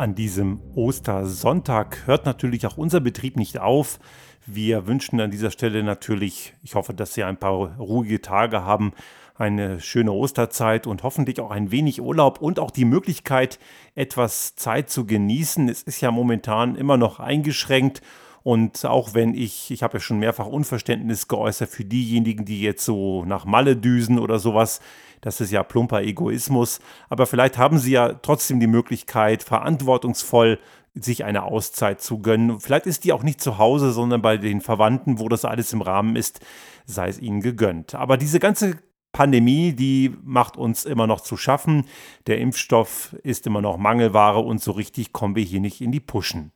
[0.00, 3.98] An diesem Ostersonntag hört natürlich auch unser Betrieb nicht auf.
[4.46, 8.94] Wir wünschen an dieser Stelle natürlich, ich hoffe, dass Sie ein paar ruhige Tage haben,
[9.34, 13.58] eine schöne Osterzeit und hoffentlich auch ein wenig Urlaub und auch die Möglichkeit,
[13.94, 15.68] etwas Zeit zu genießen.
[15.68, 18.00] Es ist ja momentan immer noch eingeschränkt.
[18.42, 22.84] Und auch wenn ich, ich habe ja schon mehrfach Unverständnis geäußert für diejenigen, die jetzt
[22.84, 24.80] so nach Malle düsen oder sowas,
[25.20, 26.80] das ist ja plumper Egoismus.
[27.08, 30.58] Aber vielleicht haben sie ja trotzdem die Möglichkeit, verantwortungsvoll
[30.94, 32.60] sich eine Auszeit zu gönnen.
[32.60, 35.82] Vielleicht ist die auch nicht zu Hause, sondern bei den Verwandten, wo das alles im
[35.82, 36.40] Rahmen ist,
[36.84, 37.94] sei es ihnen gegönnt.
[37.94, 38.76] Aber diese ganze
[39.12, 41.84] Pandemie, die macht uns immer noch zu schaffen.
[42.26, 46.00] Der Impfstoff ist immer noch Mangelware und so richtig kommen wir hier nicht in die
[46.00, 46.52] Puschen.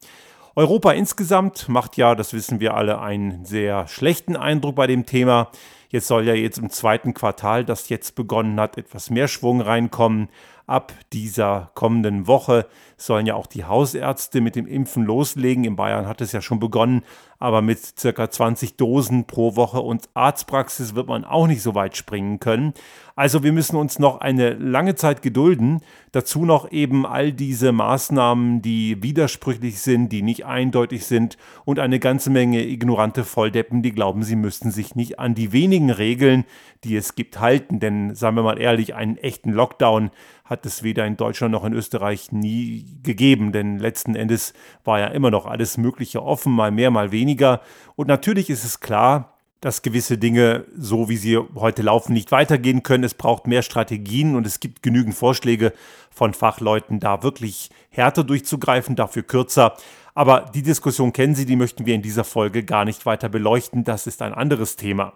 [0.56, 5.50] Europa insgesamt macht ja, das wissen wir alle, einen sehr schlechten Eindruck bei dem Thema.
[5.94, 10.28] Jetzt soll ja jetzt im zweiten Quartal, das jetzt begonnen hat, etwas mehr Schwung reinkommen.
[10.66, 15.62] Ab dieser kommenden Woche sollen ja auch die Hausärzte mit dem Impfen loslegen.
[15.62, 17.02] In Bayern hat es ja schon begonnen,
[17.38, 21.96] aber mit circa 20 Dosen pro Woche und Arztpraxis wird man auch nicht so weit
[21.96, 22.73] springen können.
[23.14, 25.82] Also wir müssen uns noch eine lange Zeit gedulden.
[26.12, 31.36] Dazu noch eben all diese Maßnahmen, die widersprüchlich sind, die nicht eindeutig sind
[31.66, 35.84] und eine ganze Menge ignorante Volldeppen, die glauben, sie müssten sich nicht an die wenigen
[35.90, 36.45] Regeln,
[36.85, 37.80] die es gibt, halten.
[37.80, 40.10] Denn sagen wir mal ehrlich, einen echten Lockdown
[40.45, 44.52] hat es weder in Deutschland noch in Österreich nie gegeben, denn letzten Endes
[44.85, 47.63] war ja immer noch alles Mögliche offen, mal mehr, mal weniger.
[47.96, 52.82] Und natürlich ist es klar, dass gewisse Dinge, so wie sie heute laufen, nicht weitergehen
[52.82, 53.02] können.
[53.02, 55.73] Es braucht mehr Strategien und es gibt genügend Vorschläge
[56.10, 59.74] von Fachleuten, da wirklich härter durchzugreifen, dafür kürzer.
[60.15, 63.85] Aber die Diskussion kennen Sie, die möchten wir in dieser Folge gar nicht weiter beleuchten.
[63.85, 65.15] Das ist ein anderes Thema.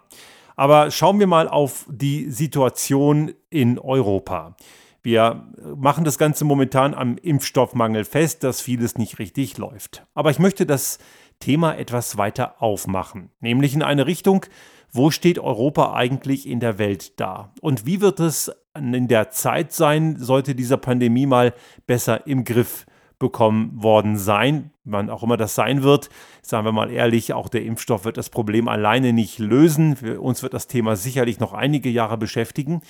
[0.59, 4.57] Aber schauen wir mal auf die Situation in Europa.
[5.03, 10.05] Wir machen das Ganze momentan am Impfstoffmangel fest, dass vieles nicht richtig läuft.
[10.15, 10.99] Aber ich möchte das
[11.39, 14.47] Thema etwas weiter aufmachen, nämlich in eine Richtung,
[14.91, 17.53] wo steht Europa eigentlich in der Welt da?
[17.61, 21.55] Und wie wird es in der Zeit sein, sollte dieser Pandemie mal
[21.87, 22.85] besser im Griff
[23.19, 26.09] bekommen worden sein, wann auch immer das sein wird.
[26.43, 29.97] Sagen wir mal ehrlich, auch der Impfstoff wird das Problem alleine nicht lösen.
[29.97, 32.83] Für uns wird das Thema sicherlich noch einige Jahre beschäftigen.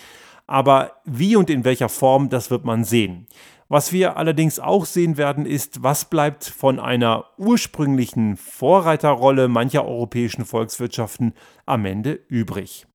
[0.46, 3.26] Aber wie und in welcher Form, das wird man sehen.
[3.70, 10.46] Was wir allerdings auch sehen werden, ist, was bleibt von einer ursprünglichen Vorreiterrolle mancher europäischen
[10.46, 11.34] Volkswirtschaften
[11.66, 12.87] am Ende übrig.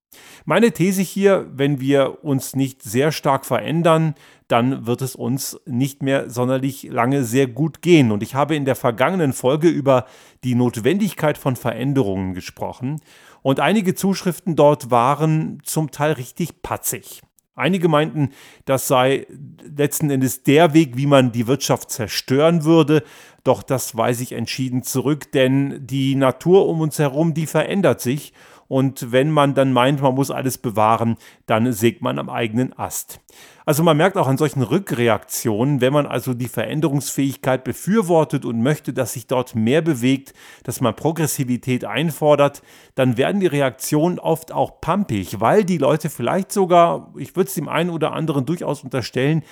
[0.45, 4.15] Meine These hier, wenn wir uns nicht sehr stark verändern,
[4.47, 8.11] dann wird es uns nicht mehr sonderlich lange sehr gut gehen.
[8.11, 10.05] Und ich habe in der vergangenen Folge über
[10.43, 13.01] die Notwendigkeit von Veränderungen gesprochen.
[13.41, 17.21] Und einige Zuschriften dort waren zum Teil richtig patzig.
[17.55, 18.29] Einige meinten,
[18.65, 19.27] das sei
[19.63, 23.03] letzten Endes der Weg, wie man die Wirtschaft zerstören würde.
[23.43, 28.33] Doch das weise ich entschieden zurück, denn die Natur um uns herum, die verändert sich
[28.67, 33.19] und wenn man dann meint, man muss alles bewahren, dann sägt man am eigenen Ast.
[33.65, 38.91] Also man merkt auch an solchen Rückreaktionen, wenn man also die Veränderungsfähigkeit befürwortet und möchte,
[38.91, 42.61] dass sich dort mehr bewegt, dass man Progressivität einfordert,
[42.95, 47.53] dann werden die Reaktionen oft auch pumpig, weil die Leute vielleicht sogar, ich würde es
[47.53, 49.43] dem einen oder anderen durchaus unterstellen,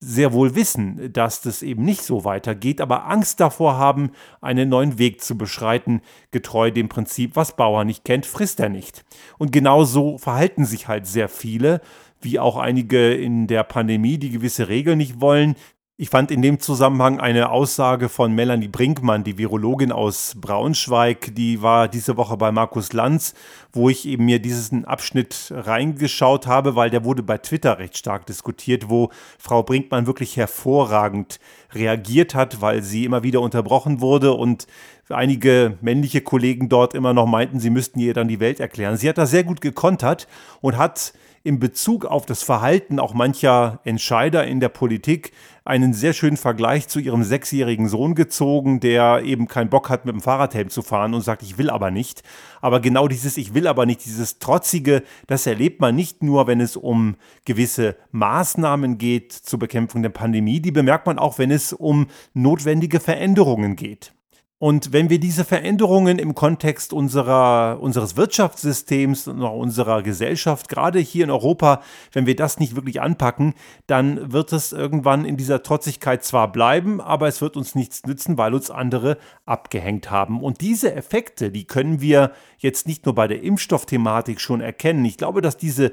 [0.00, 4.98] sehr wohl wissen, dass das eben nicht so weitergeht, aber Angst davor haben, einen neuen
[4.98, 9.04] Weg zu beschreiten, getreu dem Prinzip, was Bauer nicht kennt, frisst er nicht.
[9.38, 11.80] Und genau so verhalten sich halt sehr viele,
[12.20, 15.56] wie auch einige in der Pandemie, die gewisse Regeln nicht wollen,
[16.00, 21.60] ich fand in dem Zusammenhang eine Aussage von Melanie Brinkmann, die Virologin aus Braunschweig, die
[21.60, 23.34] war diese Woche bei Markus Lanz,
[23.72, 28.26] wo ich eben mir diesen Abschnitt reingeschaut habe, weil der wurde bei Twitter recht stark
[28.26, 29.10] diskutiert, wo
[29.40, 31.40] Frau Brinkmann wirklich hervorragend
[31.72, 34.68] reagiert hat, weil sie immer wieder unterbrochen wurde und
[35.10, 38.96] einige männliche Kollegen dort immer noch meinten, sie müssten ihr dann die Welt erklären.
[38.96, 40.28] Sie hat da sehr gut gekontert
[40.60, 41.12] und hat
[41.44, 45.32] in Bezug auf das Verhalten auch mancher Entscheider in der Politik
[45.64, 50.14] einen sehr schönen Vergleich zu ihrem sechsjährigen Sohn gezogen, der eben keinen Bock hat, mit
[50.14, 52.22] dem Fahrradhelm zu fahren und sagt, ich will aber nicht.
[52.60, 56.60] Aber genau dieses Ich will aber nicht, dieses Trotzige, das erlebt man nicht nur, wenn
[56.60, 61.72] es um gewisse Maßnahmen geht zur Bekämpfung der Pandemie, die bemerkt man auch, wenn es
[61.72, 64.12] um notwendige Veränderungen geht.
[64.60, 71.22] Und wenn wir diese Veränderungen im Kontext unserer, unseres Wirtschaftssystems und unserer Gesellschaft, gerade hier
[71.22, 73.54] in Europa, wenn wir das nicht wirklich anpacken,
[73.86, 78.36] dann wird es irgendwann in dieser Trotzigkeit zwar bleiben, aber es wird uns nichts nützen,
[78.36, 80.42] weil uns andere abgehängt haben.
[80.42, 85.04] Und diese Effekte, die können wir jetzt nicht nur bei der Impfstoffthematik schon erkennen.
[85.04, 85.92] Ich glaube, dass diese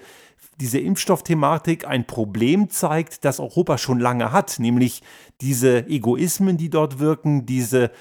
[0.60, 5.02] diese Impfstoffthematik ein Problem zeigt, das Europa schon lange hat, nämlich
[5.42, 7.92] diese Egoismen, die dort wirken, diese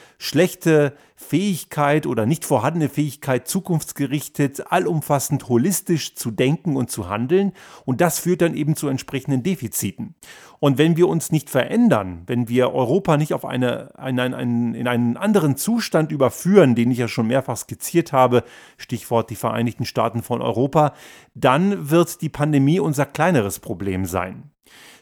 [0.54, 7.52] schlechte Fähigkeit oder nicht vorhandene Fähigkeit, zukunftsgerichtet, allumfassend holistisch zu denken und zu handeln.
[7.84, 10.14] Und das führt dann eben zu entsprechenden Defiziten.
[10.60, 14.86] Und wenn wir uns nicht verändern, wenn wir Europa nicht auf eine, eine, einen, in
[14.86, 18.44] einen anderen Zustand überführen, den ich ja schon mehrfach skizziert habe,
[18.76, 20.94] Stichwort die Vereinigten Staaten von Europa,
[21.34, 24.50] dann wird die Pandemie unser kleineres Problem sein.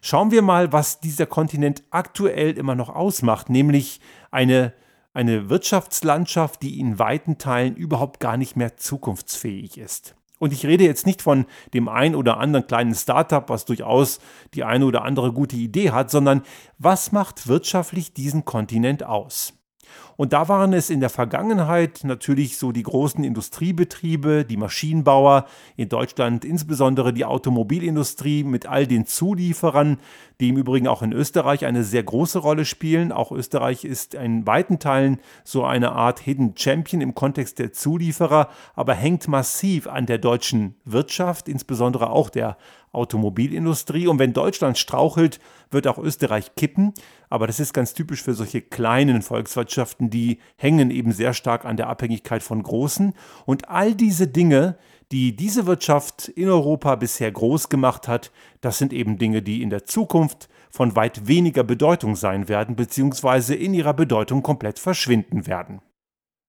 [0.01, 4.01] Schauen wir mal, was dieser Kontinent aktuell immer noch ausmacht, nämlich
[4.31, 4.73] eine,
[5.13, 10.15] eine Wirtschaftslandschaft, die in weiten Teilen überhaupt gar nicht mehr zukunftsfähig ist.
[10.39, 14.19] Und ich rede jetzt nicht von dem ein oder anderen kleinen Startup, was durchaus
[14.55, 16.43] die eine oder andere gute Idee hat, sondern
[16.79, 19.55] was macht wirtschaftlich diesen Kontinent aus?
[20.17, 25.47] Und da waren es in der Vergangenheit natürlich so die großen Industriebetriebe, die Maschinenbauer,
[25.77, 29.99] in Deutschland insbesondere die Automobilindustrie mit all den Zulieferern,
[30.41, 33.13] die im Übrigen auch in Österreich eine sehr große Rolle spielen.
[33.13, 38.49] Auch Österreich ist in weiten Teilen so eine Art Hidden Champion im Kontext der Zulieferer,
[38.75, 42.57] aber hängt massiv an der deutschen Wirtschaft, insbesondere auch der
[42.93, 44.07] Automobilindustrie.
[44.07, 45.41] Und wenn Deutschland strauchelt,
[45.71, 46.93] wird auch Österreich kippen.
[47.31, 51.77] Aber das ist ganz typisch für solche kleinen Volkswirtschaften, die hängen eben sehr stark an
[51.77, 53.15] der Abhängigkeit von großen.
[53.47, 54.77] Und all diese Dinge,
[55.11, 59.71] die diese Wirtschaft in Europa bisher groß gemacht hat, das sind eben Dinge, die in
[59.71, 65.81] der Zukunft von weit weniger Bedeutung sein werden, beziehungsweise in ihrer Bedeutung komplett verschwinden werden.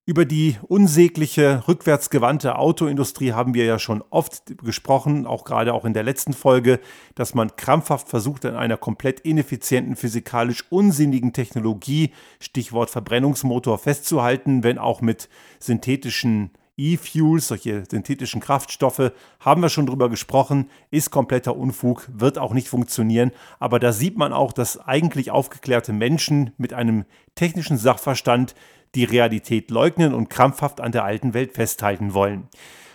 [0.06, 5.94] Über die unsägliche, rückwärtsgewandte Autoindustrie haben wir ja schon oft gesprochen, auch gerade auch in
[5.94, 6.82] der letzten Folge,
[7.16, 12.12] dass man krampfhaft versucht, an einer komplett ineffizienten, physikalisch unsinnigen Technologie,
[12.42, 15.30] Stichwort Verbrennungsmotor, festzuhalten, wenn auch mit
[15.60, 22.54] synthetischen E-Fuels, solche synthetischen Kraftstoffe, haben wir schon drüber gesprochen, ist kompletter Unfug, wird auch
[22.54, 23.32] nicht funktionieren.
[23.60, 27.06] Aber da sieht man auch, dass eigentlich aufgeklärte Menschen mit einem
[27.36, 28.56] technischen Sachverstand
[28.96, 32.48] die Realität leugnen und krampfhaft an der alten Welt festhalten wollen.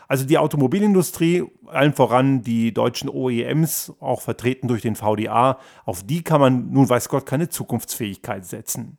[0.08, 6.22] Also die Automobilindustrie, allen voran die deutschen OEMs, auch vertreten durch den VDA, auf die
[6.22, 8.96] kann man nun weiß Gott keine Zukunftsfähigkeit setzen.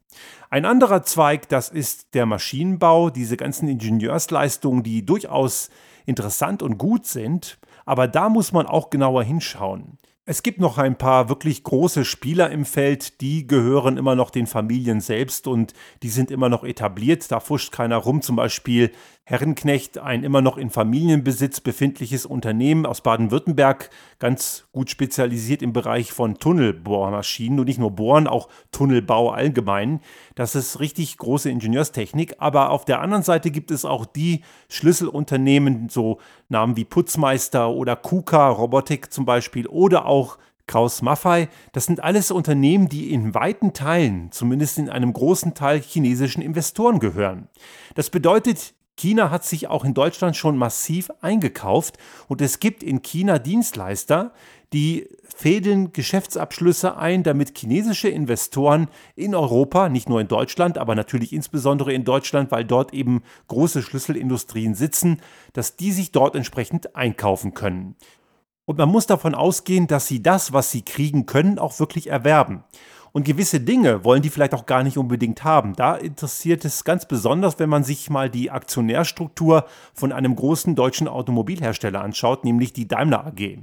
[0.51, 5.71] Ein anderer Zweig, das ist der Maschinenbau, diese ganzen Ingenieursleistungen, die durchaus
[6.05, 9.97] interessant und gut sind, aber da muss man auch genauer hinschauen.
[10.31, 14.45] Es gibt noch ein paar wirklich große Spieler im Feld, die gehören immer noch den
[14.45, 15.73] Familien selbst und
[16.03, 17.31] die sind immer noch etabliert.
[17.31, 18.21] Da fuscht keiner rum.
[18.21, 18.91] Zum Beispiel
[19.23, 26.11] Herrenknecht, ein immer noch in Familienbesitz befindliches Unternehmen aus Baden-Württemberg, ganz gut spezialisiert im Bereich
[26.11, 29.99] von Tunnelbohrmaschinen und nicht nur Bohren, auch Tunnelbau allgemein.
[30.33, 32.35] Das ist richtig große Ingenieurstechnik.
[32.39, 37.95] Aber auf der anderen Seite gibt es auch die Schlüsselunternehmen, so Namen wie Putzmeister oder
[37.95, 40.18] KUKA Robotik zum Beispiel oder auch
[40.67, 45.81] Kraus Maffei, das sind alles Unternehmen, die in weiten Teilen, zumindest in einem großen Teil
[45.81, 47.47] chinesischen Investoren gehören.
[47.95, 53.01] Das bedeutet, China hat sich auch in Deutschland schon massiv eingekauft und es gibt in
[53.01, 54.33] China Dienstleister,
[54.73, 61.33] die fädeln Geschäftsabschlüsse ein, damit chinesische Investoren in Europa, nicht nur in Deutschland, aber natürlich
[61.33, 65.21] insbesondere in Deutschland, weil dort eben große Schlüsselindustrien sitzen,
[65.53, 67.95] dass die sich dort entsprechend einkaufen können.
[68.69, 72.63] Und man muss davon ausgehen, dass sie das, was sie kriegen können, auch wirklich erwerben.
[73.11, 75.73] Und gewisse Dinge wollen die vielleicht auch gar nicht unbedingt haben.
[75.73, 81.07] Da interessiert es ganz besonders, wenn man sich mal die Aktionärstruktur von einem großen deutschen
[81.07, 83.57] Automobilhersteller anschaut, nämlich die Daimler AG.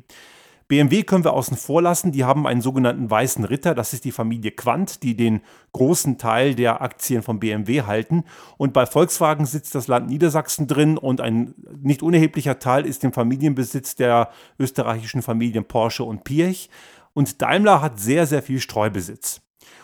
[0.68, 2.10] BMW können wir außen vor lassen.
[2.10, 3.74] Die haben einen sogenannten weißen Ritter.
[3.74, 5.40] Das ist die Familie Quandt, die den
[5.72, 8.24] großen Teil der Aktien von BMW halten.
[8.56, 13.12] Und bei Volkswagen sitzt das Land Niedersachsen drin und ein nicht unerheblicher Teil ist im
[13.12, 16.68] Familienbesitz der österreichischen Familien Porsche und Piech.
[17.14, 19.40] Und Daimler hat sehr, sehr viel Streubesitz.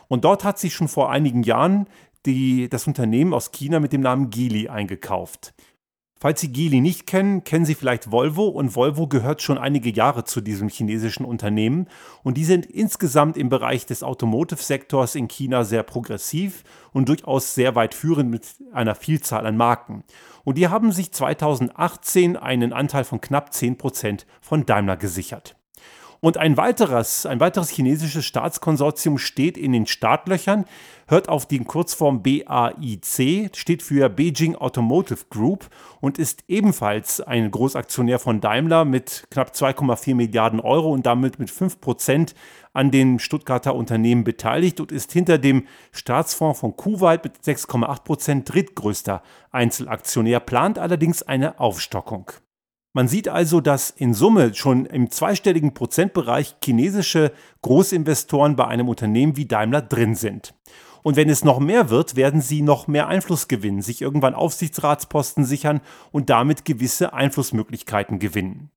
[0.09, 1.87] Und dort hat sich schon vor einigen Jahren
[2.27, 5.55] die, das Unternehmen aus China mit dem Namen Geely eingekauft.
[6.23, 10.23] Falls Sie Geely nicht kennen, kennen Sie vielleicht Volvo und Volvo gehört schon einige Jahre
[10.23, 11.89] zu diesem chinesischen Unternehmen
[12.23, 16.63] und die sind insgesamt im Bereich des Automotive-Sektors in China sehr progressiv
[16.93, 20.05] und durchaus sehr weit führend mit einer Vielzahl an Marken.
[20.45, 25.57] Und die haben sich 2018 einen Anteil von knapp 10% von Daimler gesichert.
[26.25, 30.67] Und ein weiteres, ein weiteres chinesisches Staatskonsortium steht in den Startlöchern,
[31.09, 35.69] hört auf die Kurzform BAIC, steht für Beijing Automotive Group
[36.01, 41.51] und ist ebenfalls ein Großaktionär von Daimler mit knapp 2,4 Milliarden Euro und damit mit
[41.51, 42.37] 5 Prozent
[42.73, 48.55] an den Stuttgarter Unternehmen beteiligt und ist hinter dem Staatsfonds von Kuwait mit 6,8 Prozent
[48.55, 52.31] drittgrößter Einzelaktionär, plant allerdings eine Aufstockung.
[52.95, 57.33] Man sieht also, dass in Summe schon im zweistelligen Prozentbereich chinesische
[57.63, 60.55] Großinvestoren bei einem Unternehmen wie Daimler drin sind.
[61.03, 65.45] Und wenn es noch mehr wird, werden sie noch mehr Einfluss gewinnen, sich irgendwann Aufsichtsratsposten
[65.45, 65.81] sichern
[66.13, 68.71] und damit gewisse Einflussmöglichkeiten gewinnen.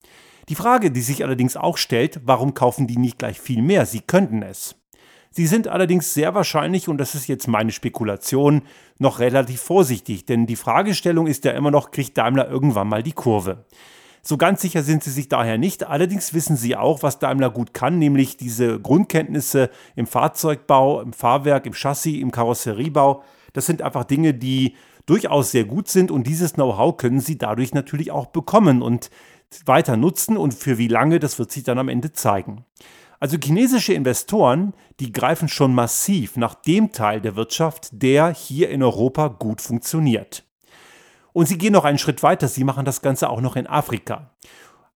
[0.47, 3.85] Die Frage, die sich allerdings auch stellt, warum kaufen die nicht gleich viel mehr?
[3.85, 4.75] Sie könnten es.
[5.29, 8.61] Sie sind allerdings sehr wahrscheinlich, und das ist jetzt meine Spekulation,
[8.97, 13.11] noch relativ vorsichtig, denn die Fragestellung ist ja immer noch, kriegt Daimler irgendwann mal die
[13.11, 13.65] Kurve?
[14.27, 15.85] So ganz sicher sind sie sich daher nicht.
[15.85, 21.67] Allerdings wissen sie auch, was Daimler gut kann, nämlich diese Grundkenntnisse im Fahrzeugbau, im Fahrwerk,
[21.67, 23.23] im Chassis, im Karosseriebau.
[23.53, 27.75] Das sind einfach Dinge, die durchaus sehr gut sind und dieses Know-how können sie dadurch
[27.75, 29.11] natürlich auch bekommen und
[29.63, 32.65] weiter nutzen und für wie lange, das wird sich dann am Ende zeigen.
[33.19, 38.81] Also chinesische Investoren, die greifen schon massiv nach dem Teil der Wirtschaft, der hier in
[38.81, 40.43] Europa gut funktioniert.
[41.35, 44.31] Und sie gehen noch einen Schritt weiter, sie machen das Ganze auch noch in Afrika.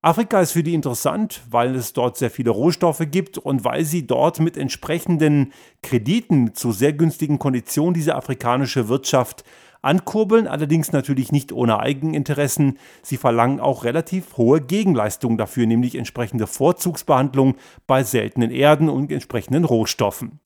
[0.01, 4.07] Afrika ist für die interessant, weil es dort sehr viele Rohstoffe gibt und weil sie
[4.07, 5.51] dort mit entsprechenden
[5.83, 9.43] Krediten zu sehr günstigen Konditionen diese afrikanische Wirtschaft
[9.81, 12.77] ankurbeln, allerdings natürlich nicht ohne Eigeninteressen.
[13.01, 17.55] Sie verlangen auch relativ hohe Gegenleistungen dafür, nämlich entsprechende Vorzugsbehandlung
[17.85, 20.39] bei seltenen Erden und entsprechenden Rohstoffen.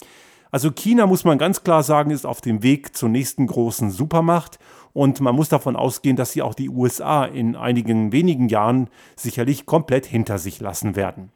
[0.53, 4.59] Also China, muss man ganz klar sagen, ist auf dem Weg zur nächsten großen Supermacht
[4.93, 9.65] und man muss davon ausgehen, dass sie auch die USA in einigen wenigen Jahren sicherlich
[9.65, 11.31] komplett hinter sich lassen werden.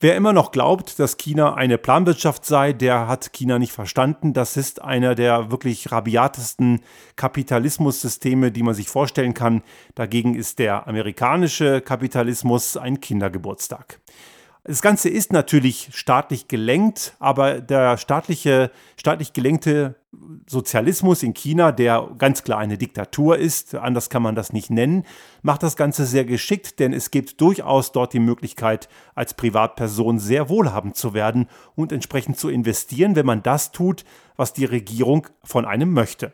[0.00, 4.32] Wer immer noch glaubt, dass China eine Planwirtschaft sei, der hat China nicht verstanden.
[4.32, 6.82] Das ist einer der wirklich rabiatesten
[7.16, 9.62] Kapitalismussysteme, die man sich vorstellen kann.
[9.96, 14.00] Dagegen ist der amerikanische Kapitalismus ein Kindergeburtstag.
[14.64, 19.94] Das Ganze ist natürlich staatlich gelenkt, aber der staatliche, staatlich gelenkte
[20.46, 25.04] Sozialismus in China, der ganz klar eine Diktatur ist, anders kann man das nicht nennen,
[25.42, 30.48] macht das Ganze sehr geschickt, denn es gibt durchaus dort die Möglichkeit, als Privatperson sehr
[30.48, 34.04] wohlhabend zu werden und entsprechend zu investieren, wenn man das tut,
[34.36, 36.32] was die Regierung von einem möchte.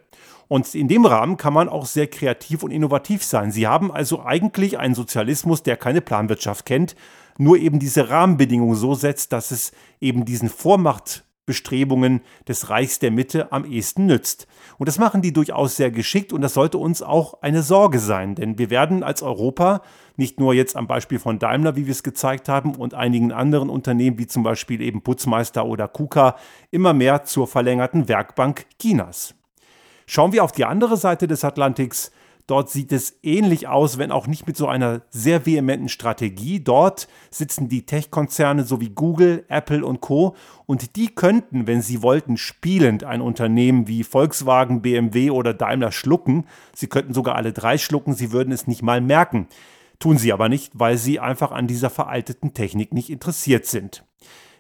[0.49, 3.51] Und in dem Rahmen kann man auch sehr kreativ und innovativ sein.
[3.51, 6.95] Sie haben also eigentlich einen Sozialismus, der keine Planwirtschaft kennt,
[7.39, 13.53] nur eben diese Rahmenbedingungen so setzt, dass es eben diesen Vormachtbestrebungen des Reichs der Mitte
[13.53, 14.47] am ehesten nützt.
[14.79, 18.35] Und das machen die durchaus sehr geschickt und das sollte uns auch eine Sorge sein,
[18.35, 19.83] denn wir werden als Europa
[20.17, 23.69] nicht nur jetzt am Beispiel von Daimler, wie wir es gezeigt haben, und einigen anderen
[23.69, 26.37] Unternehmen wie zum Beispiel eben Putzmeister oder KUKA
[26.71, 29.35] immer mehr zur verlängerten Werkbank Chinas.
[30.07, 32.13] Schauen wir auf die andere Seite des Atlantiks,
[32.47, 36.61] Dort sieht es ähnlich aus, wenn auch nicht mit so einer sehr vehementen Strategie.
[36.61, 40.37] Dort sitzen die Tech-Konzerne sowie Google, Apple und Co.
[40.67, 46.45] Und die könnten, wenn sie wollten, spielend ein Unternehmen wie Volkswagen, BMW oder Daimler schlucken.
[46.75, 49.49] Sie könnten sogar alle drei schlucken, sie würden es nicht mal merken.
[49.99, 54.05] Tun sie aber nicht, weil sie einfach an dieser veralteten Technik nicht interessiert sind.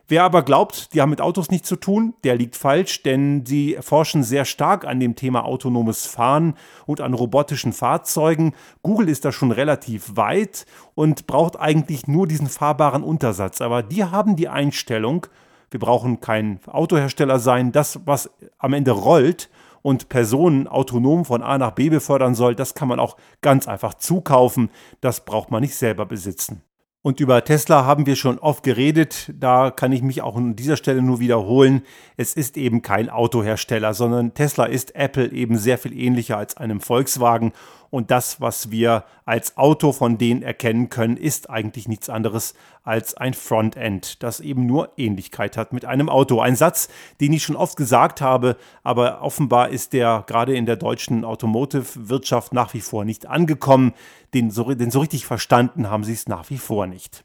[0.06, 3.78] Wer aber glaubt, die haben mit Autos nichts zu tun, der liegt falsch, denn sie
[3.80, 8.52] forschen sehr stark an dem Thema autonomes Fahren und an robotischen Fahrzeugen.
[8.82, 13.62] Google ist da schon relativ weit und braucht eigentlich nur diesen fahrbaren Untersatz.
[13.62, 15.26] Aber die haben die Einstellung,
[15.70, 19.49] wir brauchen kein Autohersteller sein, das, was am Ende rollt
[19.80, 23.94] und Personen autonom von A nach B befördern soll, das kann man auch ganz einfach
[23.94, 24.70] zukaufen,
[25.00, 26.62] das braucht man nicht selber besitzen.
[27.06, 29.30] Und über Tesla haben wir schon oft geredet.
[29.38, 31.82] Da kann ich mich auch an dieser Stelle nur wiederholen.
[32.16, 36.80] Es ist eben kein Autohersteller, sondern Tesla ist Apple eben sehr viel ähnlicher als einem
[36.80, 37.52] Volkswagen.
[37.91, 43.14] Und das, was wir als Auto von denen erkennen können, ist eigentlich nichts anderes als
[43.17, 46.41] ein Frontend, das eben nur Ähnlichkeit hat mit einem Auto.
[46.41, 46.88] Ein Satz,
[47.21, 52.53] den ich schon oft gesagt habe, aber offenbar ist der gerade in der deutschen Automotive-Wirtschaft
[52.53, 53.93] nach wie vor nicht angekommen.
[54.35, 57.25] Den so, den so richtig verstanden haben sie es nach wie vor nicht.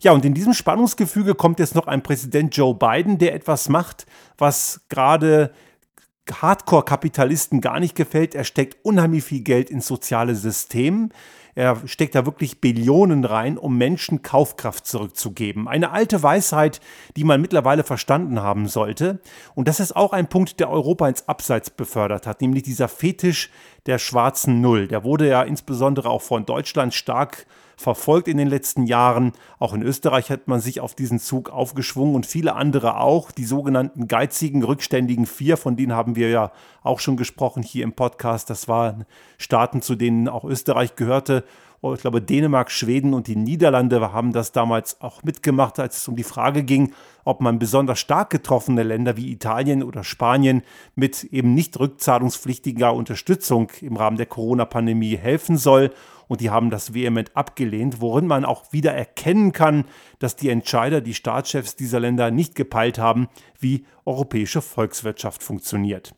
[0.00, 4.06] Ja, und in diesem Spannungsgefüge kommt jetzt noch ein Präsident Joe Biden, der etwas macht,
[4.38, 5.50] was gerade
[6.32, 8.34] Hardcore-Kapitalisten gar nicht gefällt.
[8.34, 11.10] Er steckt unheimlich viel Geld ins soziale System.
[11.56, 15.68] Er steckt da wirklich Billionen rein, um Menschen Kaufkraft zurückzugeben.
[15.68, 16.82] Eine alte Weisheit,
[17.16, 19.20] die man mittlerweile verstanden haben sollte.
[19.54, 23.50] Und das ist auch ein Punkt, der Europa ins Abseits befördert hat, nämlich dieser Fetisch
[23.86, 24.86] der schwarzen Null.
[24.86, 29.32] Der wurde ja insbesondere auch von Deutschland stark verfolgt in den letzten Jahren.
[29.58, 33.30] Auch in Österreich hat man sich auf diesen Zug aufgeschwungen und viele andere auch.
[33.30, 36.52] Die sogenannten geizigen, rückständigen Vier, von denen haben wir ja
[36.82, 38.50] auch schon gesprochen hier im Podcast.
[38.50, 39.04] Das waren
[39.38, 41.44] Staaten, zu denen auch Österreich gehörte
[41.82, 46.08] Oh, ich glaube, Dänemark, Schweden und die Niederlande haben das damals auch mitgemacht, als es
[46.08, 50.62] um die Frage ging, ob man besonders stark getroffene Länder wie Italien oder Spanien
[50.94, 55.92] mit eben nicht rückzahlungspflichtiger Unterstützung im Rahmen der Corona-Pandemie helfen soll.
[56.28, 59.84] Und die haben das vehement abgelehnt, worin man auch wieder erkennen kann,
[60.18, 63.28] dass die Entscheider, die Staatschefs dieser Länder nicht gepeilt haben,
[63.58, 66.14] wie europäische Volkswirtschaft funktioniert.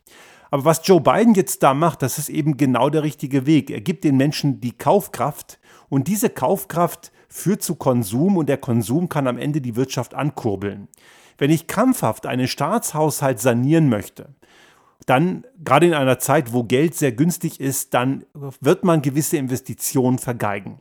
[0.50, 3.70] Aber was Joe Biden jetzt da macht, das ist eben genau der richtige Weg.
[3.70, 9.08] Er gibt den Menschen die Kaufkraft und diese Kaufkraft führt zu Konsum und der Konsum
[9.08, 10.88] kann am Ende die Wirtschaft ankurbeln.
[11.36, 14.34] Wenn ich krampfhaft einen Staatshaushalt sanieren möchte,
[15.06, 20.18] dann, gerade in einer Zeit, wo Geld sehr günstig ist, dann wird man gewisse Investitionen
[20.18, 20.80] vergeigen.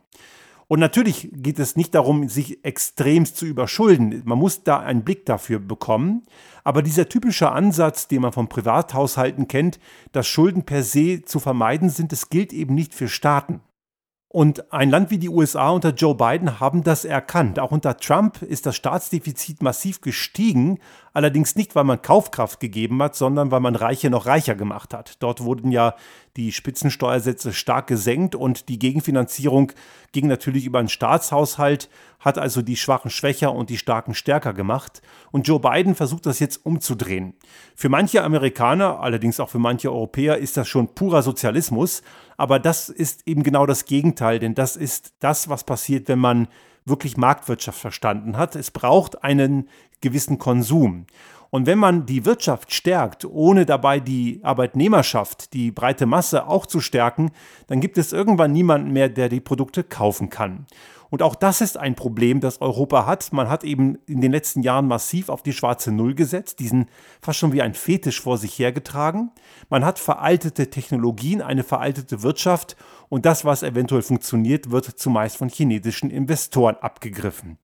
[0.68, 4.20] Und natürlich geht es nicht darum, sich extremst zu überschulden.
[4.26, 6.24] Man muss da einen Blick dafür bekommen.
[6.62, 9.80] Aber dieser typische Ansatz, den man von Privathaushalten kennt,
[10.12, 13.62] dass Schulden per se zu vermeiden sind, das gilt eben nicht für Staaten.
[14.30, 17.58] Und ein Land wie die USA unter Joe Biden haben das erkannt.
[17.58, 20.80] Auch unter Trump ist das Staatsdefizit massiv gestiegen,
[21.14, 25.22] allerdings nicht, weil man Kaufkraft gegeben hat, sondern weil man Reiche noch reicher gemacht hat.
[25.22, 25.94] Dort wurden ja
[26.38, 29.72] die Spitzensteuersätze stark gesenkt und die Gegenfinanzierung
[30.12, 31.90] ging natürlich über einen Staatshaushalt,
[32.20, 35.02] hat also die Schwachen schwächer und die Starken stärker gemacht.
[35.32, 37.34] Und Joe Biden versucht das jetzt umzudrehen.
[37.74, 42.02] Für manche Amerikaner, allerdings auch für manche Europäer, ist das schon purer Sozialismus.
[42.36, 46.46] Aber das ist eben genau das Gegenteil, denn das ist das, was passiert, wenn man
[46.84, 48.54] wirklich Marktwirtschaft verstanden hat.
[48.54, 49.68] Es braucht einen
[50.00, 51.06] gewissen Konsum.
[51.50, 56.80] Und wenn man die Wirtschaft stärkt, ohne dabei die Arbeitnehmerschaft, die breite Masse auch zu
[56.80, 57.30] stärken,
[57.68, 60.66] dann gibt es irgendwann niemanden mehr, der die Produkte kaufen kann.
[61.10, 63.32] Und auch das ist ein Problem, das Europa hat.
[63.32, 66.86] Man hat eben in den letzten Jahren massiv auf die schwarze Null gesetzt, diesen
[67.22, 69.30] fast schon wie ein Fetisch vor sich hergetragen.
[69.70, 72.76] Man hat veraltete Technologien, eine veraltete Wirtschaft
[73.08, 77.56] und das, was eventuell funktioniert, wird zumeist von chinesischen Investoren abgegriffen.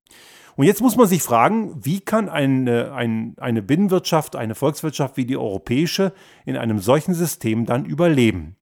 [0.57, 5.27] Und jetzt muss man sich fragen, wie kann eine, eine, eine Binnenwirtschaft, eine Volkswirtschaft wie
[5.27, 6.13] die europäische
[6.45, 8.57] in einem solchen System dann überleben?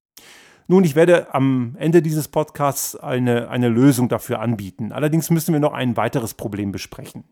[0.67, 4.91] Nun, ich werde am Ende dieses Podcasts eine, eine Lösung dafür anbieten.
[4.91, 7.25] Allerdings müssen wir noch ein weiteres Problem besprechen.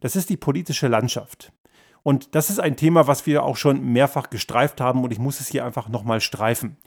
[0.00, 1.52] Das ist die politische Landschaft.
[2.02, 5.40] Und das ist ein Thema, was wir auch schon mehrfach gestreift haben und ich muss
[5.40, 6.78] es hier einfach nochmal streifen.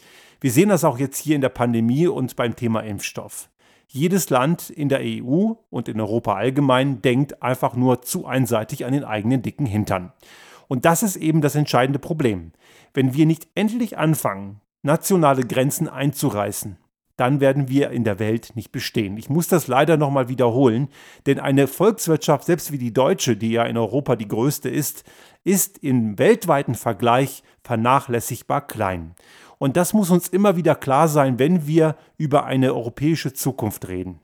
[0.41, 3.49] Wir sehen das auch jetzt hier in der Pandemie und beim Thema Impfstoff.
[3.95, 8.91] Jedes Land in der EU und in Europa allgemein denkt einfach nur zu einseitig an
[8.93, 10.11] den eigenen dicken Hintern.
[10.67, 12.53] Und das ist eben das entscheidende Problem.
[12.95, 16.79] Wenn wir nicht endlich anfangen, nationale Grenzen einzureißen,
[17.15, 19.17] dann werden wir in der Welt nicht bestehen.
[19.17, 20.89] Ich muss das leider nochmal wiederholen,
[21.25, 25.03] denn eine Volkswirtschaft, selbst wie die deutsche, die ja in Europa die größte ist,
[25.43, 29.15] ist im weltweiten Vergleich vernachlässigbar klein.
[29.59, 34.19] Und das muss uns immer wieder klar sein, wenn wir über eine europäische Zukunft reden.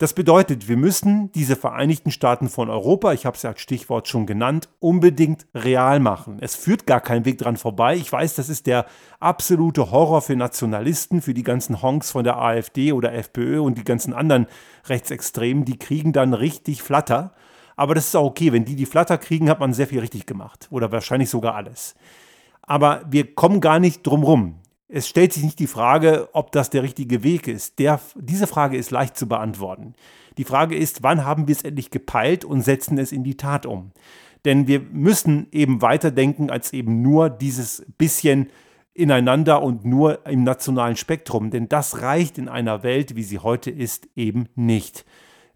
[0.00, 4.06] Das bedeutet, wir müssen diese Vereinigten Staaten von Europa, ich habe es ja als Stichwort
[4.06, 6.38] schon genannt, unbedingt real machen.
[6.40, 7.96] Es führt gar kein Weg dran vorbei.
[7.96, 8.86] Ich weiß, das ist der
[9.18, 13.82] absolute Horror für Nationalisten, für die ganzen Honks von der AfD oder FPÖ und die
[13.82, 14.46] ganzen anderen
[14.86, 17.32] Rechtsextremen, die kriegen dann richtig Flatter.
[17.74, 20.26] Aber das ist auch okay, wenn die die Flatter kriegen, hat man sehr viel richtig
[20.26, 21.96] gemacht oder wahrscheinlich sogar alles.
[22.62, 24.57] Aber wir kommen gar nicht drum rum.
[24.88, 27.78] Es stellt sich nicht die Frage, ob das der richtige Weg ist.
[27.78, 29.94] Der, diese Frage ist leicht zu beantworten.
[30.38, 33.66] Die Frage ist, wann haben wir es endlich gepeilt und setzen es in die Tat
[33.66, 33.92] um?
[34.46, 38.48] Denn wir müssen eben weiterdenken als eben nur dieses bisschen
[38.94, 41.50] ineinander und nur im nationalen Spektrum.
[41.50, 45.04] Denn das reicht in einer Welt, wie sie heute ist, eben nicht.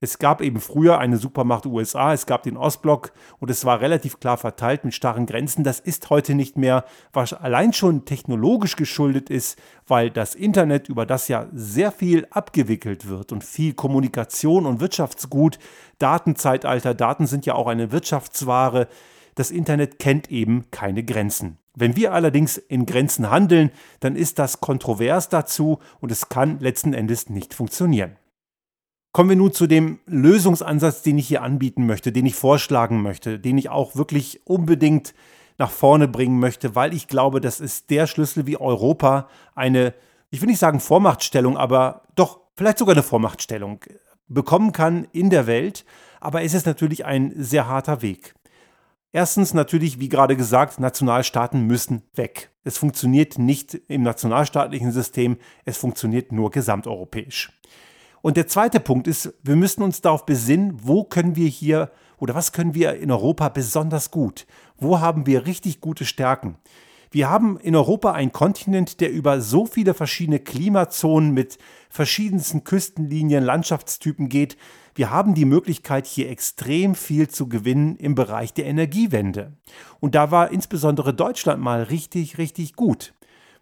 [0.04, 4.18] Es gab eben früher eine Supermacht USA, es gab den Ostblock und es war relativ
[4.18, 5.62] klar verteilt mit starren Grenzen.
[5.62, 11.06] Das ist heute nicht mehr, was allein schon technologisch geschuldet ist, weil das Internet, über
[11.06, 15.60] das ja sehr viel abgewickelt wird und viel Kommunikation und Wirtschaftsgut,
[16.00, 18.88] Datenzeitalter, Daten sind ja auch eine Wirtschaftsware,
[19.36, 21.58] das Internet kennt eben keine Grenzen.
[21.76, 26.92] Wenn wir allerdings in Grenzen handeln, dann ist das kontrovers dazu und es kann letzten
[26.92, 28.16] Endes nicht funktionieren.
[29.12, 33.38] Kommen wir nun zu dem Lösungsansatz, den ich hier anbieten möchte, den ich vorschlagen möchte,
[33.38, 35.14] den ich auch wirklich unbedingt
[35.58, 39.92] nach vorne bringen möchte, weil ich glaube, das ist der Schlüssel, wie Europa eine,
[40.30, 43.80] ich will nicht sagen Vormachtstellung, aber doch vielleicht sogar eine Vormachtstellung
[44.28, 45.84] bekommen kann in der Welt.
[46.20, 48.34] Aber es ist natürlich ein sehr harter Weg.
[49.12, 52.50] Erstens natürlich, wie gerade gesagt, Nationalstaaten müssen weg.
[52.64, 57.52] Es funktioniert nicht im nationalstaatlichen System, es funktioniert nur gesamteuropäisch.
[58.22, 62.34] Und der zweite Punkt ist, wir müssen uns darauf besinnen, wo können wir hier oder
[62.36, 64.46] was können wir in Europa besonders gut?
[64.78, 66.56] Wo haben wir richtig gute Stärken?
[67.10, 71.58] Wir haben in Europa einen Kontinent, der über so viele verschiedene Klimazonen mit
[71.90, 74.56] verschiedensten Küstenlinien, Landschaftstypen geht.
[74.94, 79.52] Wir haben die Möglichkeit, hier extrem viel zu gewinnen im Bereich der Energiewende.
[80.00, 83.12] Und da war insbesondere Deutschland mal richtig, richtig gut.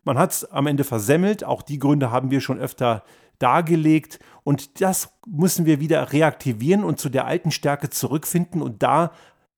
[0.04, 1.42] Man hat es am Ende versemmelt.
[1.44, 3.02] Auch die Gründe haben wir schon öfter
[3.40, 4.20] dargelegt.
[4.44, 9.12] Und das müssen wir wieder reaktivieren und zu der alten Stärke zurückfinden und da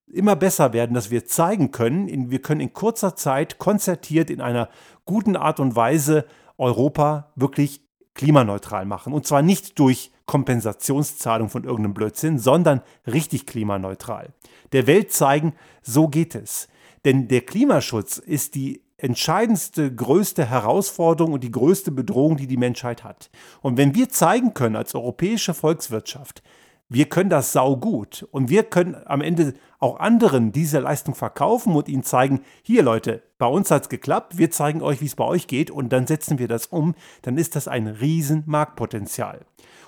[0.07, 4.68] immer besser werden, dass wir zeigen können, wir können in kurzer Zeit konzertiert in einer
[5.05, 6.27] guten Art und Weise
[6.59, 7.83] Europa wirklich
[8.14, 9.12] klimaneutral machen.
[9.12, 14.35] Und zwar nicht durch Kompensationszahlung von irgendeinem Blödsinn, sondern richtig klimaneutral.
[14.73, 16.68] Der Welt zeigen, so geht es.
[17.05, 23.03] Denn der Klimaschutz ist die entscheidendste, größte Herausforderung und die größte Bedrohung, die die Menschheit
[23.03, 23.31] hat.
[23.61, 26.43] Und wenn wir zeigen können als europäische Volkswirtschaft,
[26.88, 31.88] wir können das saugut und wir können am Ende auch anderen diese Leistung verkaufen und
[31.88, 35.25] ihnen zeigen, hier Leute, bei uns hat es geklappt, wir zeigen euch, wie es bei
[35.25, 39.41] euch geht und dann setzen wir das um, dann ist das ein riesen Marktpotenzial.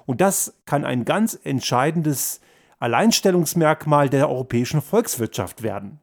[0.06, 2.40] Und das kann ein ganz entscheidendes
[2.80, 6.00] Alleinstellungsmerkmal der europäischen Volkswirtschaft werden.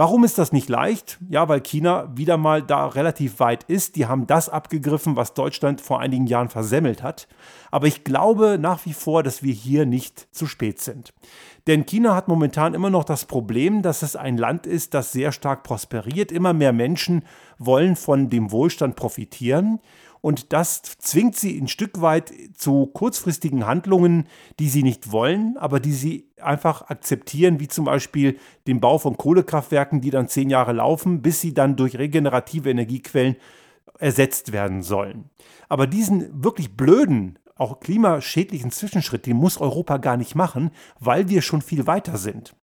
[0.00, 1.18] Warum ist das nicht leicht?
[1.28, 3.96] Ja, weil China wieder mal da relativ weit ist.
[3.96, 7.28] Die haben das abgegriffen, was Deutschland vor einigen Jahren versemmelt hat.
[7.70, 11.12] Aber ich glaube nach wie vor, dass wir hier nicht zu spät sind.
[11.66, 15.32] Denn China hat momentan immer noch das Problem, dass es ein Land ist, das sehr
[15.32, 16.32] stark prosperiert.
[16.32, 17.22] Immer mehr Menschen
[17.58, 19.80] wollen von dem Wohlstand profitieren.
[20.20, 24.26] Und das zwingt sie ein Stück weit zu kurzfristigen Handlungen,
[24.58, 29.16] die sie nicht wollen, aber die sie einfach akzeptieren, wie zum Beispiel den Bau von
[29.16, 33.36] Kohlekraftwerken, die dann zehn Jahre laufen, bis sie dann durch regenerative Energiequellen
[33.98, 35.30] ersetzt werden sollen.
[35.68, 41.42] Aber diesen wirklich blöden, auch klimaschädlichen Zwischenschritt, den muss Europa gar nicht machen, weil wir
[41.42, 42.56] schon viel weiter sind.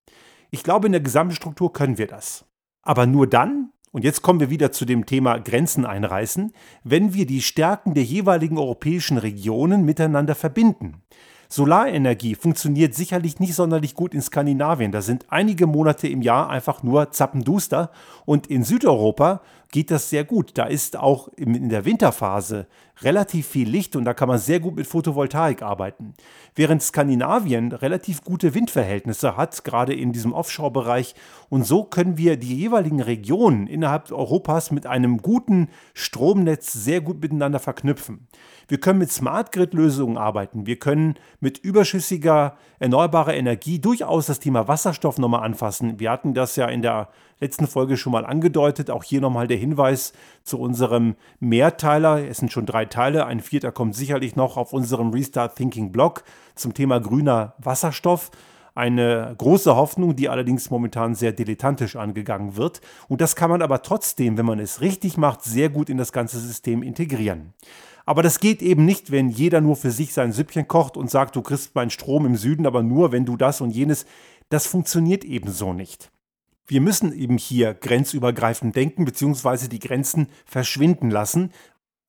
[0.50, 2.46] Ich glaube, in der Gesamtstruktur können wir das.
[2.82, 7.25] Aber nur dann, und jetzt kommen wir wieder zu dem Thema Grenzen einreißen, wenn wir
[7.25, 11.01] die Stärken der jeweiligen europäischen Regionen miteinander verbinden.
[11.49, 14.91] Solarenergie funktioniert sicherlich nicht sonderlich gut in Skandinavien.
[14.91, 17.89] Da sind einige Monate im Jahr einfach nur zappenduster.
[18.25, 20.51] Und in Südeuropa geht das sehr gut.
[20.58, 22.67] Da ist auch in der Winterphase
[23.01, 26.13] relativ viel Licht und da kann man sehr gut mit Photovoltaik arbeiten.
[26.56, 31.13] Während Skandinavien relativ gute Windverhältnisse hat, gerade in diesem Offshore-Bereich.
[31.49, 37.21] Und so können wir die jeweiligen Regionen innerhalb Europas mit einem guten Stromnetz sehr gut
[37.21, 38.27] miteinander verknüpfen.
[38.67, 40.65] Wir können mit Smart Grid-Lösungen arbeiten.
[40.65, 45.99] Wir können mit überschüssiger erneuerbarer Energie durchaus das Thema Wasserstoff nochmal anfassen.
[45.99, 48.89] Wir hatten das ja in der letzten Folge schon mal angedeutet.
[48.89, 52.28] Auch hier nochmal der Hinweis zu unserem Mehrteiler.
[52.28, 53.26] Es sind schon drei Teile.
[53.26, 56.23] Ein vierter kommt sicherlich noch auf unserem Restart Thinking Blog
[56.56, 58.32] zum Thema grüner Wasserstoff.
[58.76, 62.80] Eine große Hoffnung, die allerdings momentan sehr dilettantisch angegangen wird.
[63.08, 66.12] Und das kann man aber trotzdem, wenn man es richtig macht, sehr gut in das
[66.12, 67.54] ganze System integrieren.
[68.06, 71.36] Aber das geht eben nicht, wenn jeder nur für sich sein Süppchen kocht und sagt,
[71.36, 74.06] du kriegst meinen Strom im Süden, aber nur, wenn du das und jenes.
[74.50, 76.10] Das funktioniert eben so nicht.
[76.67, 81.51] Wir müssen eben hier grenzübergreifend denken, beziehungsweise die Grenzen verschwinden lassen,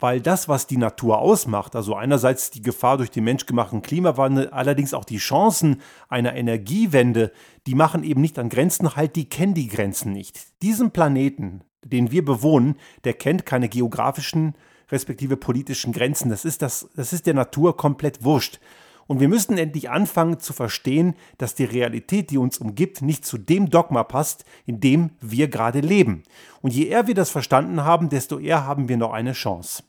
[0.00, 4.94] weil das, was die Natur ausmacht, also einerseits die Gefahr durch den menschgemachten Klimawandel, allerdings
[4.94, 7.32] auch die Chancen einer Energiewende,
[7.66, 10.62] die machen eben nicht an Grenzen halt, die kennen die Grenzen nicht.
[10.62, 14.54] Diesen Planeten, den wir bewohnen, der kennt keine geografischen
[14.90, 16.30] respektive politischen Grenzen.
[16.30, 18.60] Das ist, das, das ist der Natur komplett wurscht.
[19.08, 23.38] Und wir müssen endlich anfangen zu verstehen, dass die Realität, die uns umgibt, nicht zu
[23.38, 26.22] dem Dogma passt, in dem wir gerade leben.
[26.60, 29.82] Und je eher wir das verstanden haben, desto eher haben wir noch eine Chance.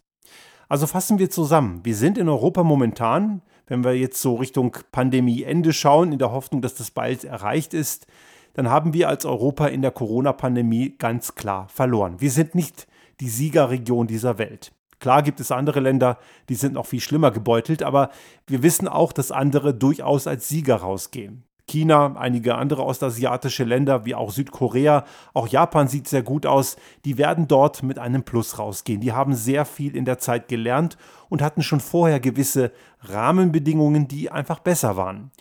[0.69, 1.81] Also fassen wir zusammen.
[1.83, 6.61] Wir sind in Europa momentan, wenn wir jetzt so Richtung Pandemieende schauen, in der Hoffnung,
[6.61, 8.07] dass das bald erreicht ist,
[8.53, 12.21] dann haben wir als Europa in der Corona-Pandemie ganz klar verloren.
[12.21, 12.87] Wir sind nicht
[13.19, 14.71] die Siegerregion dieser Welt.
[14.99, 16.17] Klar gibt es andere Länder,
[16.49, 18.09] die sind noch viel schlimmer gebeutelt, aber
[18.47, 21.43] wir wissen auch, dass andere durchaus als Sieger rausgehen.
[21.69, 27.17] China, einige andere ostasiatische Länder wie auch Südkorea, auch Japan sieht sehr gut aus, die
[27.17, 29.01] werden dort mit einem Plus rausgehen.
[29.01, 30.97] Die haben sehr viel in der Zeit gelernt
[31.29, 35.31] und hatten schon vorher gewisse Rahmenbedingungen, die einfach besser waren.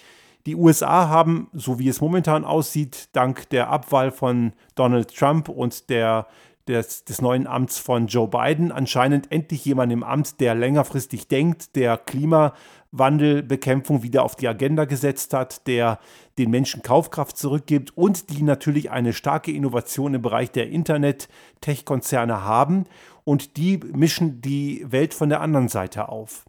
[0.46, 5.90] Die USA haben, so wie es momentan aussieht, dank der Abwahl von Donald Trump und
[5.90, 6.26] der
[6.68, 11.74] des, des neuen Amts von Joe Biden anscheinend endlich jemand im Amt, der längerfristig denkt,
[11.74, 15.98] der Klimawandelbekämpfung wieder auf die Agenda gesetzt hat, der
[16.36, 22.84] den Menschen Kaufkraft zurückgibt und die natürlich eine starke Innovation im Bereich der Internet-Tech-Konzerne haben
[23.24, 26.44] und die mischen die Welt von der anderen Seite auf.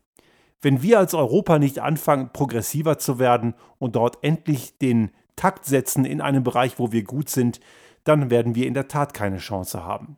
[0.61, 6.03] Wenn wir als Europa nicht anfangen, progressiver zu werden und dort endlich den Takt setzen
[6.03, 7.61] in einem Bereich, wo wir gut sind,
[8.03, 10.17] dann werden wir in der Tat keine Chance haben.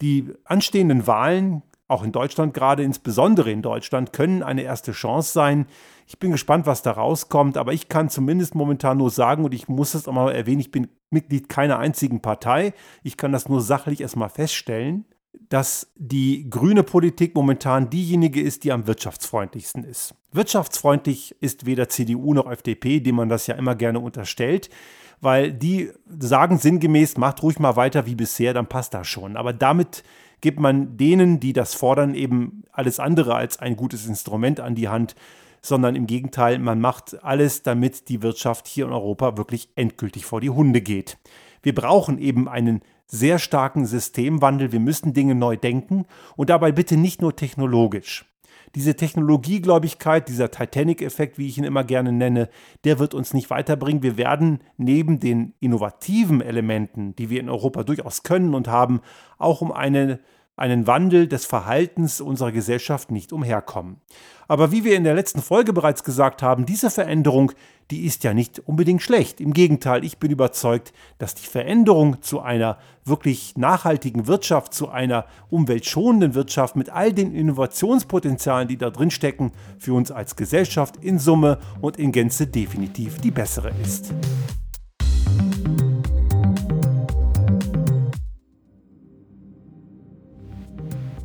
[0.00, 5.66] Die anstehenden Wahlen, auch in Deutschland gerade, insbesondere in Deutschland, können eine erste Chance sein.
[6.06, 9.68] Ich bin gespannt, was da rauskommt, aber ich kann zumindest momentan nur sagen, und ich
[9.68, 12.74] muss es auch mal erwähnen, ich bin Mitglied keiner einzigen Partei.
[13.02, 15.04] Ich kann das nur sachlich erstmal feststellen
[15.48, 20.14] dass die grüne Politik momentan diejenige ist, die am wirtschaftsfreundlichsten ist.
[20.32, 24.70] Wirtschaftsfreundlich ist weder CDU noch FDP, dem man das ja immer gerne unterstellt,
[25.20, 29.36] weil die sagen sinngemäß, macht ruhig mal weiter wie bisher, dann passt das schon.
[29.36, 30.04] Aber damit
[30.40, 34.88] gibt man denen, die das fordern, eben alles andere als ein gutes Instrument an die
[34.88, 35.14] Hand,
[35.62, 40.42] sondern im Gegenteil, man macht alles, damit die Wirtschaft hier in Europa wirklich endgültig vor
[40.42, 41.16] die Hunde geht.
[41.62, 44.72] Wir brauchen eben einen sehr starken Systemwandel.
[44.72, 46.04] Wir müssen Dinge neu denken
[46.36, 48.26] und dabei bitte nicht nur technologisch.
[48.74, 52.48] Diese Technologiegläubigkeit, dieser Titanic-Effekt, wie ich ihn immer gerne nenne,
[52.82, 54.02] der wird uns nicht weiterbringen.
[54.02, 59.00] Wir werden neben den innovativen Elementen, die wir in Europa durchaus können und haben,
[59.38, 60.18] auch um eine
[60.56, 64.00] einen Wandel des Verhaltens unserer Gesellschaft nicht umherkommen.
[64.46, 67.52] Aber wie wir in der letzten Folge bereits gesagt haben, diese Veränderung,
[67.90, 69.40] die ist ja nicht unbedingt schlecht.
[69.40, 75.26] Im Gegenteil, ich bin überzeugt, dass die Veränderung zu einer wirklich nachhaltigen Wirtschaft, zu einer
[75.50, 81.18] umweltschonenden Wirtschaft mit all den Innovationspotenzialen, die da drin stecken, für uns als Gesellschaft in
[81.18, 84.14] Summe und in Gänze definitiv die bessere ist.